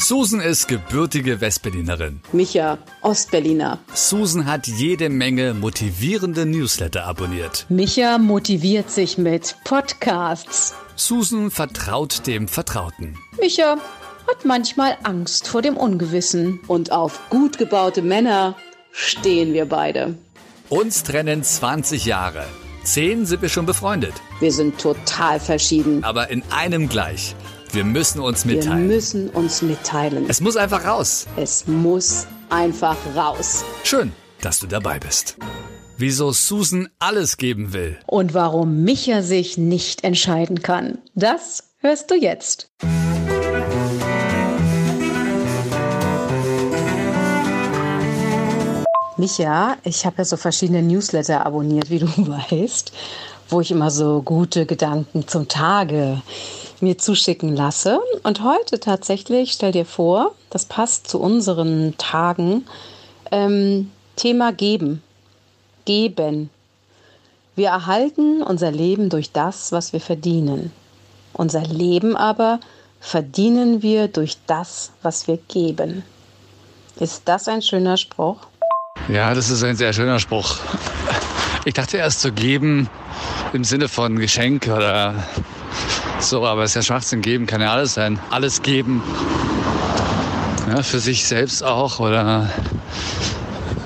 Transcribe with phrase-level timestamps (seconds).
[0.00, 2.22] Susan ist gebürtige Westberlinerin.
[2.32, 3.78] Micha, Ostberliner.
[3.92, 7.66] Susan hat jede Menge motivierende Newsletter abonniert.
[7.68, 10.74] Micha motiviert sich mit Podcasts.
[10.96, 13.18] Susan vertraut dem Vertrauten.
[13.38, 13.76] Micha
[14.26, 16.60] hat manchmal Angst vor dem Ungewissen.
[16.66, 18.56] Und auf gut gebaute Männer
[18.92, 20.14] stehen wir beide.
[20.70, 22.46] Uns trennen 20 Jahre.
[22.84, 24.14] Zehn sind wir schon befreundet.
[24.40, 26.02] Wir sind total verschieden.
[26.02, 27.36] Aber in einem gleich.
[27.72, 28.88] Wir müssen uns mitteilen.
[28.88, 30.26] Wir müssen uns mitteilen.
[30.28, 31.28] Es muss einfach raus.
[31.36, 33.64] Es muss einfach raus.
[33.84, 35.36] Schön, dass du dabei bist.
[35.96, 37.96] Wieso Susan alles geben will.
[38.08, 40.98] Und warum Micha sich nicht entscheiden kann.
[41.14, 42.70] Das hörst du jetzt.
[49.16, 52.90] Micha, ich habe ja so verschiedene Newsletter abonniert, wie du weißt,
[53.48, 56.20] wo ich immer so gute Gedanken zum Tage
[56.82, 58.00] mir zuschicken lasse.
[58.22, 62.66] Und heute tatsächlich, stell dir vor, das passt zu unseren Tagen,
[63.30, 65.02] ähm, Thema Geben.
[65.84, 66.50] Geben.
[67.56, 70.72] Wir erhalten unser Leben durch das, was wir verdienen.
[71.32, 72.60] Unser Leben aber
[73.00, 76.02] verdienen wir durch das, was wir geben.
[76.98, 78.36] Ist das ein schöner Spruch?
[79.08, 80.58] Ja, das ist ein sehr schöner Spruch.
[81.64, 82.88] Ich dachte erst zu geben
[83.52, 85.14] im Sinne von Geschenk oder
[86.20, 87.22] so, aber es ist ja Schwachsinn.
[87.22, 88.18] Geben kann ja alles sein.
[88.30, 89.02] Alles geben.
[90.68, 92.48] Ja, für sich selbst auch oder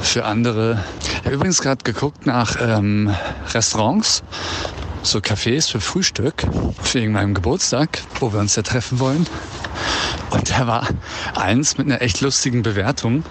[0.00, 0.82] für andere.
[1.00, 3.14] Ich habe übrigens gerade geguckt nach ähm,
[3.52, 4.22] Restaurants,
[5.02, 6.46] so Cafés für Frühstück,
[6.92, 9.26] wegen meinem Geburtstag, wo wir uns ja treffen wollen.
[10.30, 10.88] Und da war
[11.34, 13.24] eins mit einer echt lustigen Bewertung.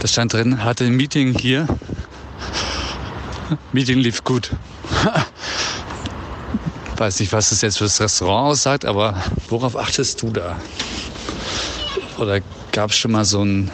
[0.00, 1.66] Da stand drin, hatte ein Meeting hier.
[3.72, 4.50] Meeting lief gut.
[7.04, 10.58] Weiß nicht, was es jetzt für das Restaurant aussagt, aber worauf achtest du da?
[12.16, 12.40] Oder
[12.72, 13.70] gab es schon mal so ein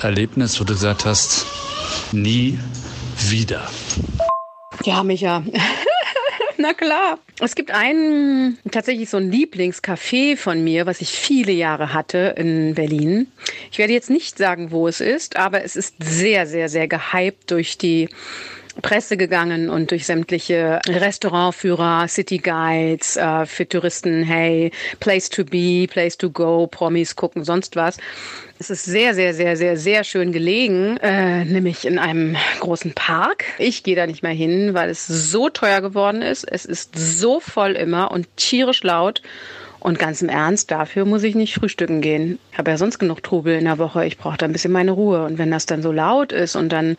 [0.00, 1.44] Erlebnis, wo du gesagt hast,
[2.12, 2.56] nie
[3.30, 3.68] wieder?
[4.84, 5.42] Ja, Micha.
[6.56, 7.18] Na klar.
[7.40, 12.76] Es gibt einen, tatsächlich so ein Lieblingscafé von mir, was ich viele Jahre hatte in
[12.76, 13.26] Berlin.
[13.72, 17.50] Ich werde jetzt nicht sagen, wo es ist, aber es ist sehr, sehr, sehr gehypt
[17.50, 18.08] durch die
[18.82, 25.86] Presse gegangen und durch sämtliche Restaurantführer, City Guides, äh, für Touristen, hey, Place to be,
[25.88, 27.98] Place to go, Promis gucken, sonst was.
[28.58, 33.44] Es ist sehr, sehr, sehr, sehr, sehr schön gelegen, äh, nämlich in einem großen Park.
[33.58, 36.44] Ich gehe da nicht mehr hin, weil es so teuer geworden ist.
[36.44, 39.22] Es ist so voll immer und tierisch laut.
[39.80, 42.38] Und ganz im Ernst, dafür muss ich nicht frühstücken gehen.
[42.52, 44.06] Ich habe ja sonst genug Trubel in der Woche.
[44.06, 45.24] Ich brauche da ein bisschen meine Ruhe.
[45.24, 46.96] Und wenn das dann so laut ist und dann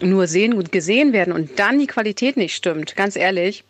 [0.00, 3.64] nur sehen und gesehen werden und dann die Qualität nicht stimmt, ganz ehrlich,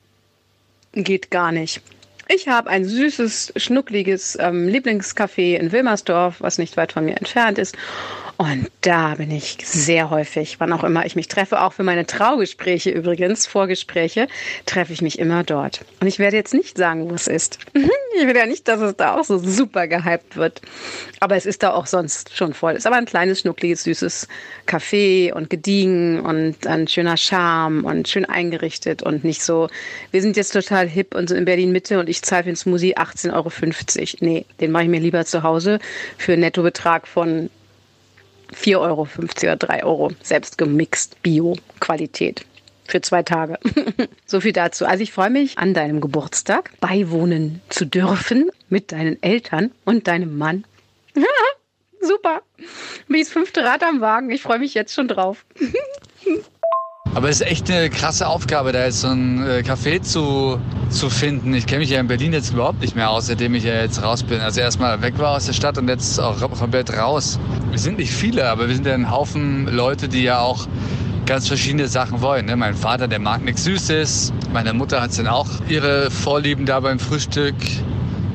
[0.92, 1.80] geht gar nicht.
[2.28, 7.58] Ich habe ein süßes, schnuckliges ähm, Lieblingscafé in Wilmersdorf, was nicht weit von mir entfernt
[7.58, 7.76] ist.
[8.41, 12.06] Und da bin ich sehr häufig, wann auch immer ich mich treffe, auch für meine
[12.06, 14.28] Traugespräche übrigens, Vorgespräche,
[14.65, 15.84] treffe ich mich immer dort.
[16.01, 17.59] Und ich werde jetzt nicht sagen, wo es ist.
[18.12, 20.61] Ich will ja nicht, dass es da auch so super gehypt wird.
[21.21, 22.73] Aber es ist da auch sonst schon voll.
[22.73, 24.27] Es ist aber ein kleines, schnuckliges, süßes
[24.67, 29.69] Café und gediegen und ein schöner Charme und schön eingerichtet und nicht so,
[30.11, 32.57] wir sind jetzt total hip und so in Berlin Mitte und ich zahle für den
[32.57, 33.51] Smoothie 18,50 Euro.
[34.21, 35.78] Nee, den mache ich mir lieber zu Hause
[36.19, 37.49] für einen Nettobetrag von
[38.55, 39.09] 4,50 Euro
[39.43, 40.12] oder 3 Euro.
[40.22, 42.44] Selbst gemixt, Bio-Qualität.
[42.87, 43.59] Für zwei Tage.
[44.27, 44.84] so viel dazu.
[44.84, 50.36] Also ich freue mich, an deinem Geburtstag beiwohnen zu dürfen mit deinen Eltern und deinem
[50.39, 50.65] Mann.
[52.01, 52.42] Super.
[53.07, 54.30] Wie das fünfte Rad am Wagen.
[54.30, 55.45] Ich freue mich jetzt schon drauf.
[57.12, 60.60] Aber es ist echt eine krasse Aufgabe, da jetzt so ein äh, Café zu,
[60.91, 61.52] zu finden.
[61.54, 64.00] Ich kenne mich ja in Berlin jetzt überhaupt nicht mehr aus, seitdem ich ja jetzt
[64.00, 64.41] raus bin.
[64.41, 67.41] Also erstmal weg war aus der Stadt und jetzt auch komplett raus.
[67.70, 70.68] Wir sind nicht viele, aber wir sind ja ein Haufen Leute, die ja auch
[71.26, 72.47] ganz verschiedene Sachen wollen.
[72.47, 72.54] Ne?
[72.54, 74.32] Mein Vater, der mag nichts Süßes.
[74.52, 77.56] Meine Mutter hat dann auch ihre Vorlieben da beim Frühstück.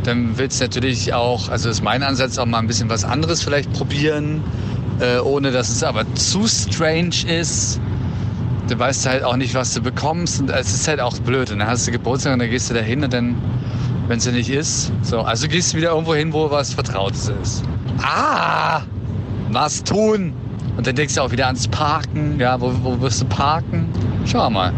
[0.04, 3.42] Dann will es natürlich auch, also ist mein Ansatz, auch mal ein bisschen was anderes
[3.42, 4.44] vielleicht probieren,
[5.00, 7.80] äh, ohne dass es aber zu strange ist.
[8.68, 11.52] Du weißt halt auch nicht, was du bekommst und es ist halt auch blöd.
[11.52, 13.36] Und dann hast du Geburtstag und dann gehst du da hin und dann,
[14.08, 17.32] wenn es ja nicht ist, so, also gehst du wieder irgendwo hin, wo was Vertrautes
[17.42, 17.64] ist.
[18.02, 18.82] Ah!
[19.52, 20.34] Was tun?
[20.78, 22.40] Und dann denkst du auch wieder ans Parken.
[22.40, 23.88] Ja, wo, wo wirst du parken?
[24.26, 24.74] Schau mal.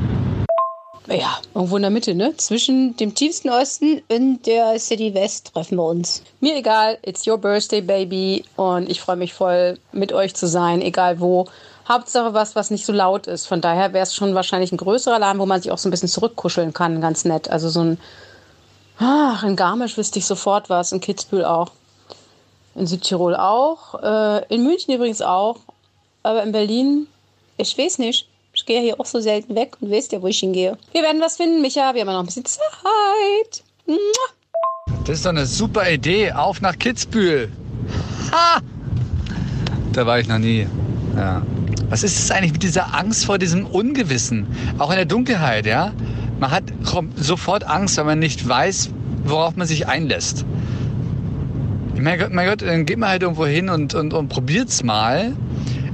[1.08, 2.36] Ja, irgendwo in der Mitte, ne?
[2.36, 6.22] Zwischen dem tiefsten Osten und der City West treffen wir uns.
[6.42, 8.44] Mir egal, it's your birthday, baby.
[8.58, 11.48] Und ich freue mich voll, mit euch zu sein, egal wo.
[11.88, 13.48] Hauptsache was, was nicht so laut ist.
[13.48, 15.92] Von daher wäre es schon wahrscheinlich ein größerer Laden, wo man sich auch so ein
[15.92, 17.50] bisschen zurückkuscheln kann, ganz nett.
[17.50, 18.00] Also so ein,
[19.00, 21.72] ach, in Garmisch wüsste ich sofort was, in Kitzbühel auch.
[22.76, 25.58] In Südtirol auch, äh, in München übrigens auch,
[26.24, 27.08] aber in Berlin,
[27.58, 28.28] ich weiß nicht.
[28.54, 30.78] Ich gehe hier auch so selten weg und wisst ja, wo ich hingehe.
[30.92, 31.94] Wir werden was finden, Micha.
[31.94, 33.64] Wir haben noch ein bisschen Zeit.
[35.06, 36.32] Das ist doch eine super Idee.
[36.32, 37.52] Auf nach Kitzbühel.
[38.32, 38.60] Ha!
[39.94, 40.68] Da war ich noch nie.
[41.16, 41.44] Ja.
[41.90, 44.48] Was ist es eigentlich mit dieser Angst vor diesem Ungewissen?
[44.78, 45.94] Auch in der Dunkelheit, ja?
[46.40, 46.64] Man hat
[47.16, 48.90] sofort Angst, weil man nicht weiß,
[49.24, 50.46] worauf man sich einlässt.
[52.00, 55.34] Mein Gott, mein Gott dann geht man halt irgendwo hin und, und, und probiert's mal.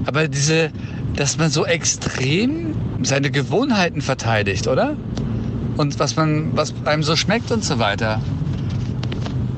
[0.05, 0.71] Aber diese,
[1.15, 4.95] dass man so extrem seine Gewohnheiten verteidigt, oder?
[5.77, 8.19] Und was man, was einem so schmeckt und so weiter.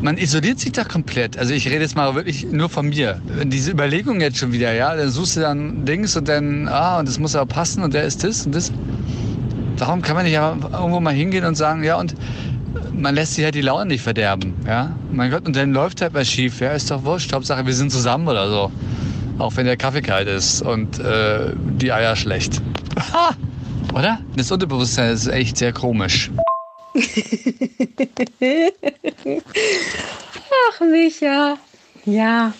[0.05, 1.35] Man isoliert sich da komplett.
[1.35, 3.19] Also ich rede jetzt mal wirklich nur von mir.
[3.45, 7.07] Diese Überlegung jetzt schon wieder, ja, dann suchst du dann Dings und dann, ah, und
[7.07, 8.71] das muss aber passen und der ist das und das.
[9.79, 12.13] Warum kann man nicht irgendwo mal hingehen und sagen, ja, und
[12.93, 14.95] man lässt sich halt die Laune nicht verderben, ja?
[15.11, 17.33] Mein Gott, und dann läuft halt was schief, ja, ist doch wurscht.
[17.33, 18.71] Hauptsache, wir sind zusammen oder so.
[19.39, 22.61] Auch wenn der Kaffee kalt ist und äh, die Eier schlecht.
[23.11, 23.31] Ha!
[23.91, 24.19] Oder?
[24.37, 26.29] Das Unterbewusstsein ist echt sehr komisch.
[30.69, 31.57] Ach, Micha.
[32.05, 32.53] Ja.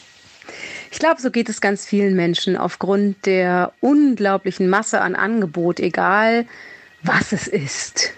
[0.92, 6.46] Ich glaube, so geht es ganz vielen Menschen aufgrund der unglaublichen Masse an Angebot, egal
[7.04, 8.12] was es ist.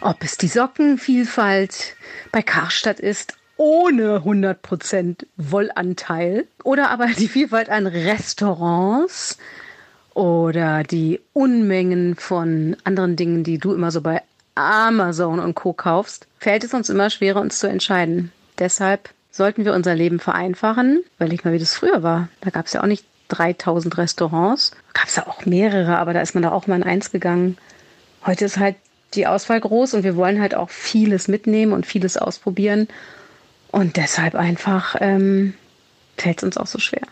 [0.00, 1.96] Ob es die Sockenvielfalt
[2.32, 9.38] bei Karstadt ist ohne 100% Wollanteil oder aber die Vielfalt an Restaurants
[10.14, 14.22] oder die Unmengen von anderen Dingen, die du immer so bei
[14.54, 18.32] Amazon und Co kaufst, fällt es uns immer schwerer, uns zu entscheiden.
[18.58, 21.02] Deshalb sollten wir unser Leben vereinfachen.
[21.16, 22.28] Überleg mal, wie das früher war.
[22.40, 24.72] Da gab es ja auch nicht 3000 Restaurants.
[24.92, 27.58] Gab es ja auch mehrere, aber da ist man da auch mal in eins gegangen.
[28.24, 28.76] Heute ist halt
[29.14, 32.88] die Auswahl groß und wir wollen halt auch vieles mitnehmen und vieles ausprobieren.
[33.70, 35.54] Und deshalb einfach ähm,
[36.16, 37.02] fällt es uns auch so schwer.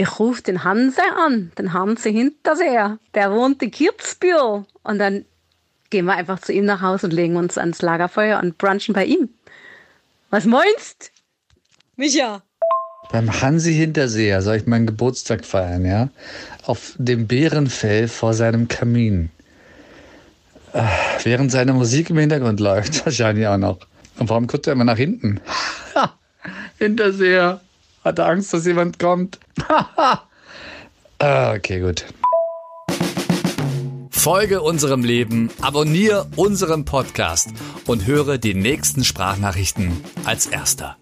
[0.00, 2.98] Ich rufe den Hanse an, den Hanse Hinterseher.
[3.12, 4.64] Der wohnt in Kirzbühl.
[4.82, 5.26] Und dann
[5.90, 9.04] gehen wir einfach zu ihm nach Hause und legen uns ans Lagerfeuer und brunchen bei
[9.04, 9.28] ihm.
[10.30, 11.12] Was meinst?
[11.96, 12.40] Micha?
[13.12, 16.08] Beim Hansi Hinterseher soll ich meinen Geburtstag feiern, ja?
[16.64, 19.28] Auf dem Bärenfell vor seinem Kamin.
[21.24, 23.80] Während seine Musik im Hintergrund läuft, wahrscheinlich auch noch.
[24.18, 25.42] Und warum guckt er immer nach hinten?
[26.78, 27.60] Hinterseher.
[28.04, 29.38] Hat er Angst, dass jemand kommt?
[31.18, 32.06] ah, okay, gut.
[34.10, 37.48] Folge unserem Leben, abonniere unseren Podcast
[37.86, 40.96] und höre die nächsten Sprachnachrichten als erster.